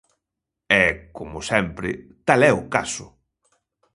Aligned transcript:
E, 0.83 0.85
como 1.17 1.39
sempre, 1.51 1.89
tal 2.27 2.39
é 2.49 2.51
o 2.61 2.63
caso. 2.75 3.05